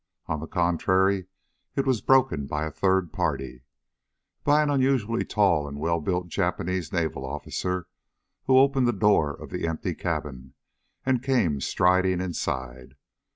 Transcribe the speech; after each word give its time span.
On 0.25 0.39
the 0.39 0.47
contrary, 0.47 1.27
it 1.75 1.85
was 1.85 2.01
broken 2.01 2.47
by 2.47 2.65
a 2.65 2.71
third 2.71 3.13
party. 3.13 3.65
By 4.43 4.63
an 4.63 4.71
unusually 4.71 5.23
tall, 5.23 5.67
and 5.67 5.79
well 5.79 6.01
built 6.01 6.27
Japanese 6.27 6.91
Navy 6.91 7.13
officer 7.13 7.85
who 8.45 8.57
opened 8.57 8.87
the 8.87 8.93
door 8.93 9.31
of 9.31 9.51
the 9.51 9.67
empty 9.67 9.93
cabin 9.93 10.55
and 11.05 11.21
came 11.21 11.61
striding 11.61 12.19
inside. 12.19 12.95